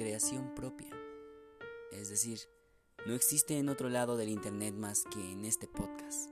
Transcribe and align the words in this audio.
creación 0.00 0.54
propia. 0.54 0.88
Es 1.92 2.08
decir, 2.08 2.38
no 3.06 3.12
existe 3.12 3.58
en 3.58 3.68
otro 3.68 3.90
lado 3.90 4.16
del 4.16 4.30
Internet 4.30 4.74
más 4.74 5.04
que 5.12 5.20
en 5.20 5.44
este 5.44 5.68
podcast. 5.68 6.30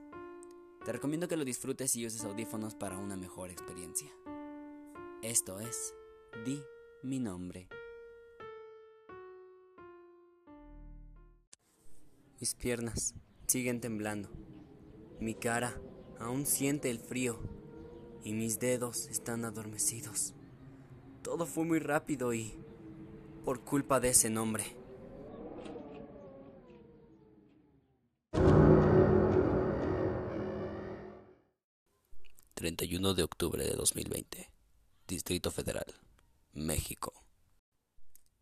Te 0.83 0.91
recomiendo 0.91 1.27
que 1.27 1.37
lo 1.37 1.45
disfrutes 1.45 1.95
y 1.95 2.07
uses 2.07 2.23
audífonos 2.23 2.73
para 2.73 2.97
una 2.97 3.15
mejor 3.15 3.51
experiencia. 3.51 4.09
Esto 5.21 5.59
es 5.59 5.93
Di 6.47 6.63
mi 7.03 7.19
nombre. 7.19 7.69
Mis 12.39 12.55
piernas 12.55 13.13
siguen 13.45 13.81
temblando. 13.81 14.31
Mi 15.19 15.35
cara 15.35 15.79
aún 16.17 16.47
siente 16.47 16.89
el 16.89 16.97
frío 16.97 17.39
y 18.23 18.33
mis 18.33 18.57
dedos 18.57 19.05
están 19.09 19.45
adormecidos. 19.45 20.33
Todo 21.21 21.45
fue 21.45 21.65
muy 21.65 21.77
rápido 21.77 22.33
y 22.33 22.57
por 23.49 23.65
culpa 23.65 23.99
de 23.99 24.09
ese 24.09 24.29
nombre. 24.29 24.63
...31 32.53 33.15
de 33.15 33.23
octubre 33.23 33.65
de 33.65 33.75
2020... 33.75 34.51
...Distrito 35.07 35.49
Federal... 35.49 35.87
...México... 36.53 37.11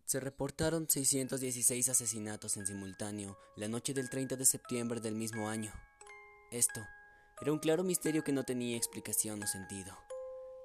Se 0.03 0.19
reportaron 0.19 0.89
616 0.89 1.87
asesinatos 1.87 2.57
en 2.57 2.67
simultáneo 2.67 3.37
la 3.55 3.69
noche 3.69 3.93
del 3.93 4.09
30 4.09 4.35
de 4.35 4.43
septiembre 4.43 4.99
del 4.99 5.15
mismo 5.15 5.47
año. 5.47 5.71
Esto 6.51 6.81
era 7.39 7.53
un 7.53 7.59
claro 7.59 7.85
misterio 7.85 8.25
que 8.25 8.33
no 8.33 8.43
tenía 8.43 8.75
explicación 8.75 9.41
o 9.41 9.47
sentido. 9.47 9.97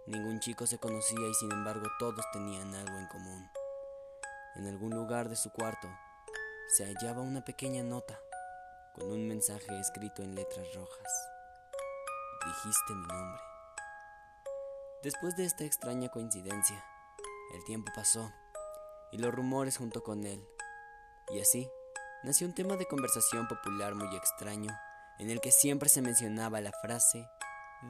Ningún 0.09 0.41
chico 0.41 0.67
se 0.67 0.79
conocía 0.79 1.29
y 1.29 1.35
sin 1.35 1.53
embargo 1.53 1.87
todos 2.01 2.25
tenían 2.33 2.75
algo 2.75 2.99
en 2.99 3.07
común. 3.07 3.62
En 4.55 4.67
algún 4.67 4.91
lugar 4.91 5.31
de 5.31 5.37
su 5.37 5.51
cuarto 5.51 5.89
se 6.77 6.85
hallaba 6.85 7.23
una 7.23 7.43
pequeña 7.43 7.83
nota 7.83 8.21
con 8.95 9.11
un 9.11 9.27
mensaje 9.27 9.79
escrito 9.81 10.23
en 10.23 10.35
letras 10.35 10.67
rojas. 10.75 11.31
Dijiste 12.45 12.93
mi 12.93 13.07
nombre. 13.07 13.41
Después 15.03 15.37
de 15.37 15.47
esta 15.47 15.65
extraña 15.65 16.11
coincidencia, 16.11 16.85
el 17.55 17.65
tiempo 17.65 17.91
pasó 17.95 18.31
y 19.11 19.19
los 19.19 19.35
rumores 19.35 19.79
junto 19.79 20.03
con 20.03 20.25
él. 20.27 20.47
Y 21.29 21.41
así 21.41 21.71
nació 22.23 22.47
un 22.47 22.55
tema 22.55 22.77
de 22.77 22.87
conversación 22.87 23.49
popular 23.49 23.95
muy 23.95 24.15
extraño 24.17 24.73
en 25.19 25.31
el 25.31 25.41
que 25.41 25.51
siempre 25.51 25.89
se 25.89 26.03
mencionaba 26.03 26.61
la 26.61 26.73
frase, 26.73 27.27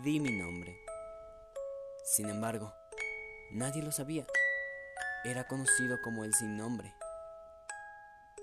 di 0.04 0.20
mi 0.20 0.30
nombre. 0.30 0.78
Sin 2.04 2.28
embargo, 2.28 2.72
nadie 3.50 3.82
lo 3.82 3.90
sabía. 3.90 4.26
Era 5.24 5.46
conocido 5.46 6.02
como 6.02 6.24
el 6.24 6.34
sin 6.34 6.56
nombre. 6.56 6.96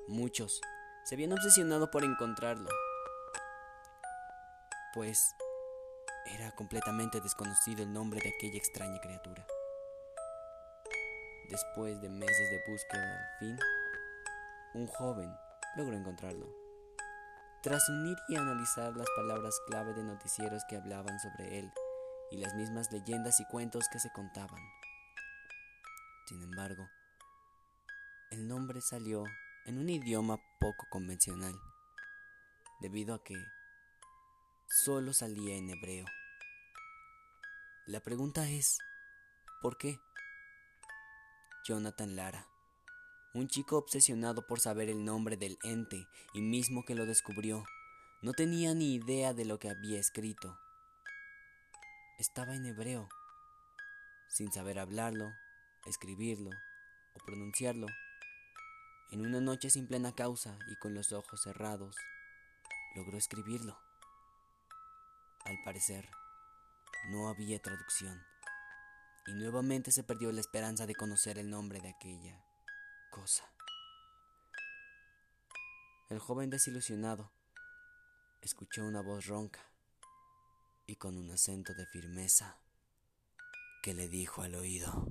Muchos 0.07 0.61
se 1.03 1.15
habían 1.15 1.33
obsesionado 1.33 1.91
por 1.91 2.05
encontrarlo, 2.05 2.69
pues 4.93 5.35
era 6.25 6.51
completamente 6.51 7.19
desconocido 7.19 7.83
el 7.83 7.91
nombre 7.91 8.21
de 8.21 8.29
aquella 8.29 8.57
extraña 8.57 8.97
criatura. 9.01 9.45
Después 11.49 11.99
de 11.99 12.07
meses 12.07 12.49
de 12.49 12.71
búsqueda, 12.71 13.17
al 13.17 13.39
fin, 13.39 13.59
un 14.73 14.87
joven 14.87 15.35
logró 15.75 15.97
encontrarlo. 15.97 16.47
Tras 17.61 17.89
unir 17.89 18.17
y 18.29 18.37
analizar 18.37 18.95
las 18.95 19.07
palabras 19.17 19.59
clave 19.67 19.93
de 19.95 20.03
noticieros 20.03 20.63
que 20.69 20.77
hablaban 20.77 21.19
sobre 21.19 21.59
él 21.59 21.73
y 22.31 22.37
las 22.37 22.53
mismas 22.55 22.89
leyendas 22.89 23.37
y 23.41 23.45
cuentos 23.47 23.89
que 23.91 23.99
se 23.99 24.11
contaban. 24.13 24.61
Sin 26.29 26.43
embargo, 26.43 26.91
el 28.29 28.47
nombre 28.47 28.81
salió 28.81 29.23
en 29.65 29.79
un 29.79 29.89
idioma 29.89 30.39
poco 30.59 30.85
convencional, 30.91 31.59
debido 32.81 33.15
a 33.15 33.23
que 33.23 33.33
solo 34.67 35.11
salía 35.11 35.55
en 35.55 35.71
hebreo. 35.71 36.05
La 37.87 37.99
pregunta 38.01 38.47
es, 38.47 38.77
¿por 39.59 39.79
qué? 39.79 39.99
Jonathan 41.67 42.15
Lara, 42.15 42.47
un 43.33 43.47
chico 43.47 43.79
obsesionado 43.79 44.45
por 44.45 44.59
saber 44.59 44.87
el 44.87 45.03
nombre 45.03 45.35
del 45.35 45.57
ente 45.63 46.07
y 46.35 46.41
mismo 46.41 46.85
que 46.85 46.93
lo 46.93 47.07
descubrió, 47.07 47.65
no 48.21 48.33
tenía 48.33 48.75
ni 48.75 48.93
idea 48.93 49.33
de 49.33 49.45
lo 49.45 49.57
que 49.57 49.71
había 49.71 49.99
escrito. 49.99 50.59
Estaba 52.19 52.53
en 52.53 52.67
hebreo, 52.67 53.09
sin 54.27 54.51
saber 54.51 54.77
hablarlo, 54.77 55.33
escribirlo 55.85 56.49
o 56.49 57.25
pronunciarlo. 57.25 57.87
En 59.11 59.25
una 59.25 59.41
noche 59.41 59.69
sin 59.69 59.87
plena 59.87 60.13
causa 60.13 60.57
y 60.67 60.75
con 60.75 60.93
los 60.93 61.11
ojos 61.13 61.41
cerrados, 61.41 61.95
logró 62.95 63.17
escribirlo. 63.17 63.77
Al 65.45 65.57
parecer, 65.63 66.09
no 67.09 67.29
había 67.29 67.61
traducción 67.61 68.21
y 69.25 69.33
nuevamente 69.33 69.91
se 69.91 70.03
perdió 70.03 70.31
la 70.31 70.41
esperanza 70.41 70.85
de 70.85 70.95
conocer 70.95 71.37
el 71.37 71.49
nombre 71.49 71.79
de 71.81 71.89
aquella 71.89 72.43
cosa. 73.11 73.51
El 76.09 76.19
joven 76.19 76.49
desilusionado 76.49 77.31
escuchó 78.41 78.83
una 78.83 79.01
voz 79.01 79.27
ronca 79.27 79.61
y 80.87 80.95
con 80.95 81.17
un 81.17 81.29
acento 81.29 81.73
de 81.75 81.85
firmeza 81.85 82.59
que 83.83 83.93
le 83.93 84.07
dijo 84.07 84.41
al 84.41 84.55
oído. 84.55 85.09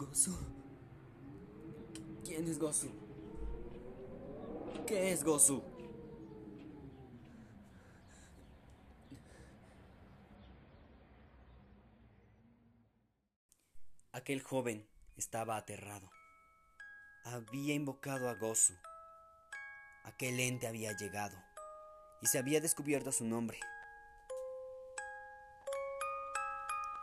Gosu. 0.00 0.32
¿Quién 2.24 2.48
es 2.48 2.49
Gosu? 2.60 2.90
¿Qué 4.86 5.12
es 5.12 5.24
Gosu? 5.24 5.62
Aquel 14.12 14.42
joven 14.42 14.86
estaba 15.16 15.56
aterrado. 15.56 16.10
Había 17.24 17.72
invocado 17.72 18.28
a 18.28 18.34
Gosu. 18.34 18.74
Aquel 20.04 20.38
ente 20.38 20.66
había 20.66 20.94
llegado 20.94 21.38
y 22.20 22.26
se 22.26 22.38
había 22.38 22.60
descubierto 22.60 23.10
su 23.10 23.24
nombre. 23.24 23.58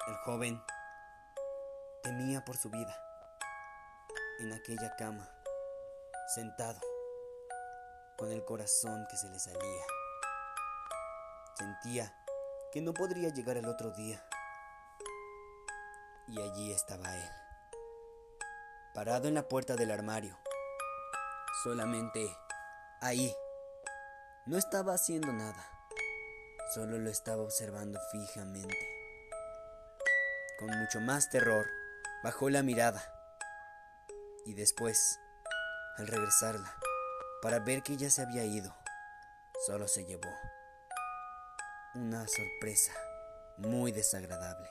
El 0.07 0.15
joven 0.17 0.61
temía 2.03 2.45
por 2.45 2.57
su 2.57 2.69
vida. 2.69 2.95
En 4.39 4.53
aquella 4.53 4.95
cama, 4.97 5.27
sentado, 6.35 6.79
con 8.17 8.31
el 8.31 8.43
corazón 8.45 9.05
que 9.09 9.17
se 9.17 9.29
le 9.29 9.39
salía. 9.39 9.83
Sentía 11.55 12.15
que 12.71 12.81
no 12.81 12.93
podría 12.93 13.29
llegar 13.29 13.57
el 13.57 13.67
otro 13.67 13.91
día. 13.91 14.23
Y 16.27 16.41
allí 16.41 16.71
estaba 16.71 17.15
él, 17.15 17.31
parado 18.93 19.27
en 19.27 19.33
la 19.33 19.47
puerta 19.47 19.75
del 19.75 19.91
armario. 19.91 20.37
Solamente 21.63 22.37
ahí. 23.01 23.33
No 24.45 24.57
estaba 24.57 24.93
haciendo 24.93 25.33
nada. 25.33 25.65
Solo 26.73 26.97
lo 26.97 27.09
estaba 27.09 27.43
observando 27.43 27.99
fijamente. 28.11 28.77
Con 30.59 30.69
mucho 30.79 30.99
más 31.01 31.29
terror 31.29 31.65
Bajó 32.23 32.49
la 32.49 32.63
mirada 32.63 33.01
y 34.43 34.55
después, 34.55 35.19
al 35.97 36.07
regresarla, 36.07 36.73
para 37.41 37.59
ver 37.59 37.83
que 37.83 37.97
ya 37.97 38.09
se 38.09 38.21
había 38.21 38.43
ido, 38.43 38.75
solo 39.65 39.87
se 39.87 40.05
llevó 40.05 40.29
una 41.95 42.25
sorpresa 42.27 42.93
muy 43.57 43.91
desagradable. 43.91 44.69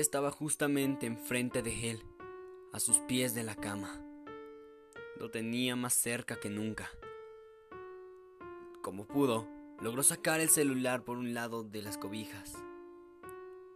Estaba 0.00 0.30
justamente 0.30 1.06
enfrente 1.06 1.62
de 1.62 1.90
él, 1.90 2.02
a 2.72 2.80
sus 2.80 2.98
pies 3.00 3.34
de 3.34 3.42
la 3.42 3.54
cama. 3.54 4.02
Lo 5.18 5.30
tenía 5.30 5.76
más 5.76 5.92
cerca 5.92 6.40
que 6.40 6.48
nunca. 6.48 6.90
Como 8.82 9.06
pudo, 9.06 9.46
logró 9.80 10.02
sacar 10.02 10.40
el 10.40 10.48
celular 10.48 11.04
por 11.04 11.18
un 11.18 11.34
lado 11.34 11.62
de 11.62 11.82
las 11.82 11.98
cobijas 11.98 12.54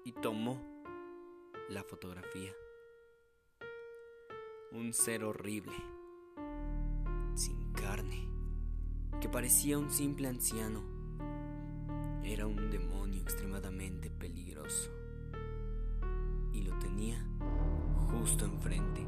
y 0.05 0.13
tomó 0.13 0.59
la 1.69 1.85
fotografía. 1.85 2.53
Un 4.73 4.93
ser 4.93 5.23
horrible, 5.23 5.77
sin 7.35 7.73
carne, 7.73 8.29
que 9.21 9.29
parecía 9.29 9.79
un 9.79 9.91
simple 9.91 10.29
anciano. 10.29 10.83
Era 12.25 12.47
un 12.47 12.71
demonio 12.71 13.21
extremadamente 13.21 14.11
peligroso 14.11 14.96
justo 18.27 18.45
enfrente. 18.45 19.07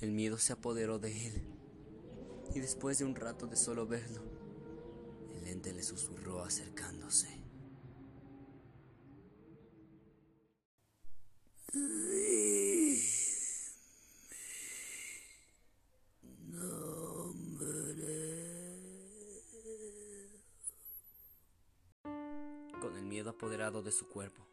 El 0.00 0.10
miedo 0.10 0.36
se 0.36 0.52
apoderó 0.52 0.98
de 0.98 1.28
él 1.28 1.42
y 2.56 2.58
después 2.58 2.98
de 2.98 3.04
un 3.04 3.14
rato 3.14 3.46
de 3.46 3.54
solo 3.54 3.86
verlo, 3.86 4.20
el 5.36 5.46
ente 5.46 5.72
le 5.72 5.84
susurró 5.84 6.42
acercándose. 6.42 7.43
Con 22.84 22.98
el 22.98 23.06
miedo 23.06 23.30
apoderado 23.30 23.82
de 23.82 23.90
su 23.90 24.08
cuerpo, 24.08 24.46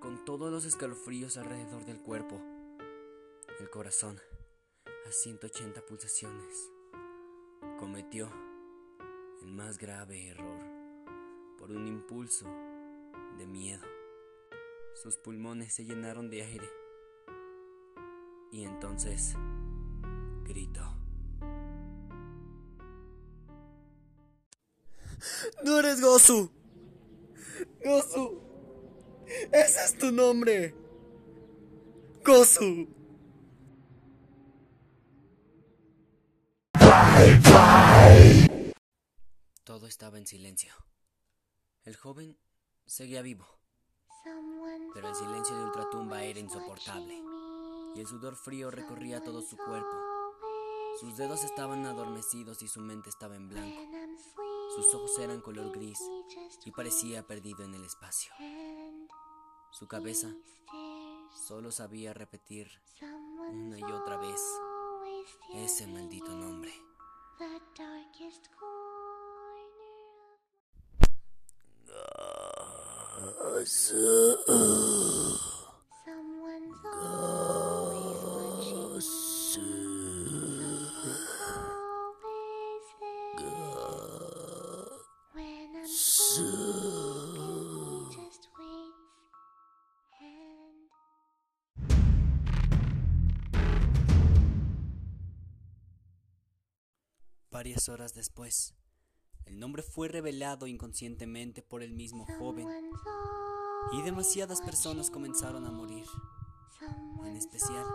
con 0.00 0.24
todos 0.24 0.50
los 0.50 0.64
escalofríos 0.64 1.36
alrededor 1.36 1.84
del 1.84 2.00
cuerpo, 2.00 2.42
el 3.60 3.70
corazón 3.70 4.18
a 5.06 5.12
180 5.12 5.80
pulsaciones, 5.82 6.68
cometió 7.78 8.28
el 9.40 9.52
más 9.52 9.78
grave 9.78 10.30
error 10.30 10.64
por 11.60 11.70
un 11.70 11.86
impulso 11.86 12.44
de 13.38 13.46
miedo. 13.46 13.86
Sus 15.00 15.16
pulmones 15.16 15.72
se 15.72 15.84
llenaron 15.84 16.30
de 16.30 16.42
aire 16.42 16.68
y 18.50 18.64
entonces 18.64 19.36
gritó. 20.42 20.92
¡No 25.62 25.78
eres 25.78 26.00
Gozu! 26.00 26.57
¡Gozu! 27.84 28.40
¡Ese 29.52 29.84
es 29.84 29.98
tu 29.98 30.10
nombre! 30.10 30.74
¡Gozu! 32.24 32.88
Todo 39.64 39.86
estaba 39.86 40.18
en 40.18 40.26
silencio. 40.26 40.72
El 41.84 41.96
joven 41.96 42.38
seguía 42.86 43.22
vivo, 43.22 43.46
pero 44.94 45.08
el 45.08 45.14
silencio 45.14 45.56
de 45.56 45.64
ultratumba 45.64 46.22
era 46.24 46.40
insoportable 46.40 47.22
y 47.94 48.00
el 48.00 48.06
sudor 48.06 48.36
frío 48.36 48.70
recorría 48.70 49.22
todo 49.22 49.42
su 49.42 49.56
cuerpo. 49.56 49.96
Sus 51.00 51.16
dedos 51.16 51.44
estaban 51.44 51.86
adormecidos 51.86 52.62
y 52.62 52.68
su 52.68 52.80
mente 52.80 53.08
estaba 53.08 53.36
en 53.36 53.48
blanco. 53.48 53.80
Sus 54.78 54.94
ojos 54.94 55.18
eran 55.18 55.40
color 55.40 55.72
gris 55.72 55.98
y 56.64 56.70
parecía 56.70 57.26
perdido 57.26 57.64
en 57.64 57.74
el 57.74 57.84
espacio. 57.84 58.32
Su 59.72 59.88
cabeza 59.88 60.32
solo 61.34 61.72
sabía 61.72 62.14
repetir 62.14 62.70
una 63.50 63.76
y 63.76 63.82
otra 63.82 64.18
vez 64.18 64.40
ese 65.52 65.88
maldito 65.88 66.28
nombre. 66.28 66.72
Varias 97.50 97.88
horas 97.88 98.12
después, 98.12 98.74
el 99.46 99.58
nombre 99.58 99.82
fue 99.82 100.08
revelado 100.08 100.66
inconscientemente 100.66 101.62
por 101.62 101.82
el 101.82 101.92
mismo 101.92 102.26
joven 102.38 102.68
y 103.92 104.02
demasiadas 104.02 104.60
personas 104.60 105.10
comenzaron 105.10 105.64
a 105.64 105.70
morir, 105.70 106.04
en 107.24 107.36
especial 107.36 107.86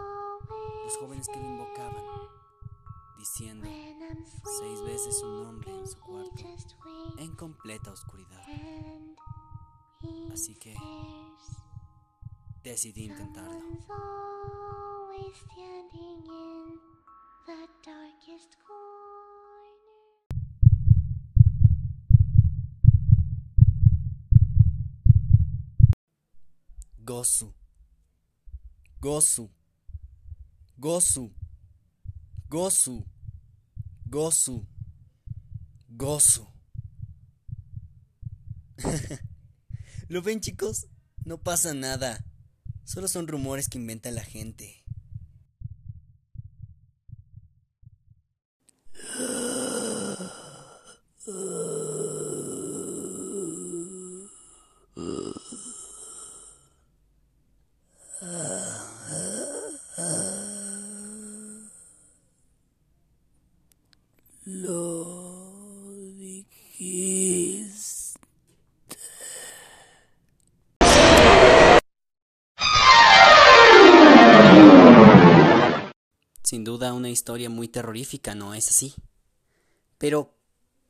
los 0.86 0.98
jóvenes 0.98 1.28
que 1.28 1.40
lo 1.40 1.46
invocaban, 1.46 2.04
diciendo 3.20 3.68
seis 4.60 4.82
veces 4.82 5.20
su 5.20 5.28
nombre 5.28 5.72
en 5.72 5.88
su 5.88 6.00
cuarto, 6.00 6.44
en 7.20 7.36
completa 7.36 7.92
oscuridad. 7.92 8.44
Así 10.32 10.56
que 10.56 10.76
decidí 12.64 13.04
intentarlo. 13.04 13.62
Gozu. 27.06 27.54
Gozu. 29.02 29.52
Gozu. 30.78 31.34
Gozu. 32.50 33.06
Gozu. 34.10 34.66
Gozu. 35.90 36.48
¿Lo 40.08 40.22
ven 40.22 40.40
chicos? 40.40 40.88
No 41.26 41.40
pasa 41.40 41.74
nada. 41.74 42.24
Solo 42.86 43.10
son 43.10 43.28
rumores 43.28 43.68
que 43.68 43.80
inventa 43.80 44.10
la 44.12 44.24
gente. 44.24 44.83
Lo 64.46 65.94
dijiste. 66.18 68.20
Sin 76.44 76.66
duda 76.66 76.92
una 76.92 77.10
historia 77.10 77.50
muy 77.50 77.70
terrorífica, 77.70 78.36
¿no 78.36 78.54
es 78.54 78.68
así? 78.68 78.96
Pero, 79.98 80.36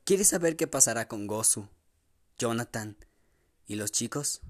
¿quieres 0.02 0.28
saber 0.28 0.56
qué 0.56 0.66
pasará 0.66 1.06
con 1.06 1.28
Gozu, 1.28 1.68
Jonathan 2.36 2.96
y 3.68 3.76
los 3.76 3.92
chicos? 3.92 4.40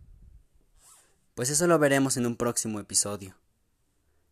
Pues 1.35 1.51
eso 1.51 1.67
lo 1.67 1.79
veremos 1.79 2.17
en 2.17 2.25
un 2.25 2.37
próximo 2.37 2.81
episodio. 2.81 3.37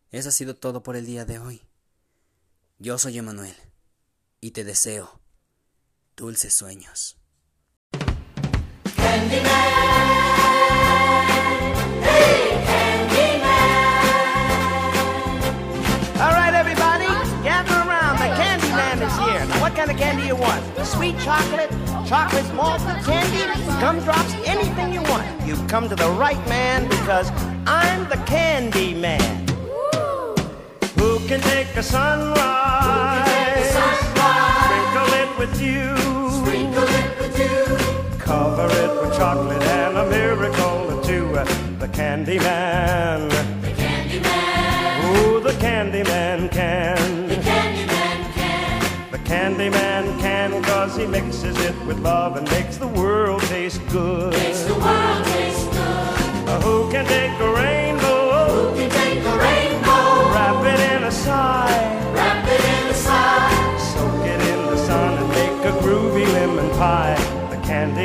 Eso 0.09 0.29
ha 0.29 0.31
sido 0.31 0.55
todo 0.55 0.81
por 0.81 0.95
el 0.95 1.05
día 1.05 1.25
de 1.25 1.37
hoy. 1.37 1.61
Yo 2.79 2.97
soy 2.97 3.19
Emanuel 3.19 3.55
y 4.43 4.51
te 4.51 4.65
deseo 4.65 5.21
dulces 6.17 6.53
sueños. 6.53 7.17
kind 19.75 19.89
of 19.89 19.97
candy 19.97 20.27
you 20.27 20.35
want. 20.35 20.63
Sweet 20.85 21.17
chocolate, 21.19 21.69
chocolate 22.05 22.53
malted 22.53 23.03
candy, 23.03 23.43
gumdrops, 23.81 24.33
anything 24.45 24.93
you 24.93 25.01
want. 25.03 25.25
You've 25.47 25.67
come 25.67 25.89
to 25.89 25.95
the 25.95 26.09
right 26.11 26.37
man 26.47 26.87
because 26.87 27.31
I'm 27.65 28.07
the 28.07 28.17
candy 28.27 28.93
man. 28.93 29.45
Woo. 29.47 30.35
Who 30.99 31.27
can 31.27 31.41
take 31.41 31.75
a 31.75 31.81
sunrise? 31.81 33.23
Sprinkle 35.33 36.83
it 36.83 37.17
with 37.19 37.39
you. 37.39 37.77
Cover 38.19 38.67
it 38.67 39.01
with 39.01 39.17
chocolate 39.17 39.63
and 39.63 39.97
a 39.97 40.05
miracle 40.09 40.93
or 40.93 41.03
two. 41.03 41.27
The 41.79 41.87
candy 41.91 42.37
man. 42.37 43.31
Ooh, 45.05 45.39
the 45.39 45.53
candy 45.59 46.03
man 46.03 46.49
can. 46.49 47.27
The 49.11 49.17
candy 49.25 49.69
man 49.69 50.19
can, 50.19 50.61
cause 50.63 50.95
he 50.95 51.07
mixes 51.07 51.57
it 51.57 51.75
with 51.85 51.99
love 51.99 52.37
and 52.37 52.49
makes 52.51 52.77
the 52.77 52.87
world 52.87 53.41
taste 53.43 53.81
good. 53.89 54.35
Uh, 56.45 56.61
Who 56.61 56.91
can 56.91 57.05
take 57.05 57.32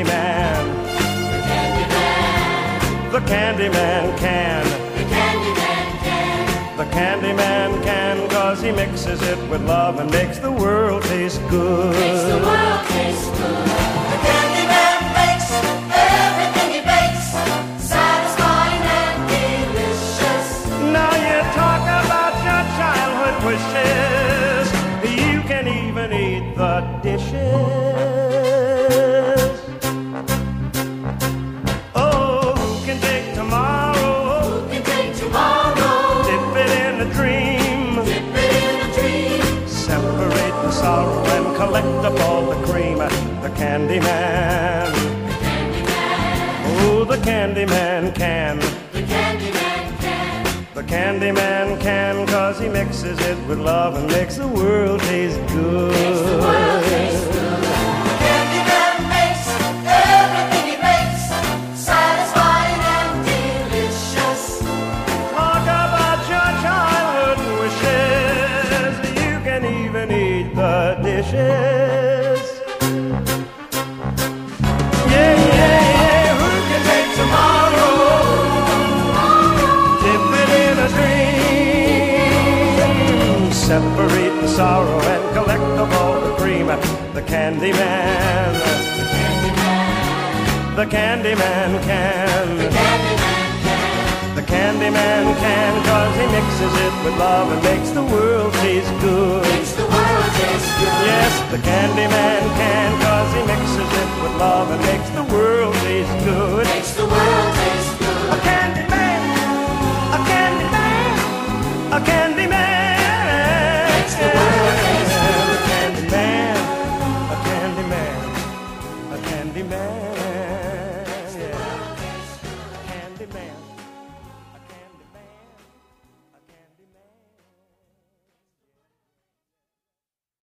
Candyman. 0.03 0.85
The 1.11 1.41
Candyman. 1.41 3.11
The 3.11 3.19
Candyman 3.19 4.17
can. 4.17 4.63
The 4.95 5.03
Candyman 5.03 5.99
can. 6.03 6.77
The 6.77 6.85
Candyman 6.85 7.83
can, 7.83 8.29
cause 8.29 8.61
he 8.61 8.71
mixes 8.71 9.21
it 9.21 9.49
with 9.49 9.61
love 9.65 9.99
and 9.99 10.09
makes 10.11 10.39
the 10.39 10.51
world 10.51 11.03
taste 11.03 11.41
good. 11.49 11.91
Makes 11.91 12.23
the 12.23 12.37
world 12.37 12.87
taste 12.87 13.33
good. 13.33 13.78
The 43.59 43.65
candy 43.65 43.99
man. 43.99 44.93
Oh, 46.79 47.03
the 47.03 47.17
candy 47.17 47.65
man 47.65 48.13
can. 48.13 48.57
The 50.73 50.83
candy 50.87 51.33
man 51.33 51.77
can, 51.81 52.25
cause 52.25 52.57
he 52.57 52.69
mixes 52.69 53.19
it 53.19 53.37
with 53.49 53.59
love 53.59 53.95
and 53.95 54.07
makes 54.07 54.37
the 54.37 54.47
world 54.47 55.01
taste 55.01 55.41
good. 55.49 55.68
Separate 83.69 84.41
the 84.41 84.47
sorrow 84.47 84.99
and 84.99 85.23
collect 85.35 85.61
of 85.61 85.93
all 85.93 86.19
the 86.21 86.33
cream. 86.41 86.65
The 87.13 87.21
candy 87.21 87.71
man. 87.71 88.53
The 90.75 90.87
candy 90.87 91.35
man 91.35 91.77
can. 91.83 92.47
The 94.33 94.41
candy 94.41 94.89
man 94.89 95.35
can, 95.37 95.85
cause 95.85 96.15
he 96.17 96.25
mixes 96.33 96.73
it 96.81 96.93
with 97.05 97.15
love 97.19 97.51
and 97.53 97.61
makes 97.61 97.91
the 97.91 98.01
world 98.01 98.51
taste 98.53 98.89
good. 99.01 99.43
makes 99.43 99.73
the 99.73 99.85
world 99.85 100.29
taste 100.41 100.71
good. 100.81 101.05
Yes, 101.05 101.33
the 101.51 101.59
candy 101.61 102.07
man 102.09 102.41
can, 102.57 102.89
cause 103.05 103.29
he 103.37 103.41
mixes 103.45 103.91
it 104.01 104.09
with 104.23 104.33
love 104.41 104.71
and 104.71 104.81
makes 104.81 105.09
the 105.11 105.25
world 105.31 105.68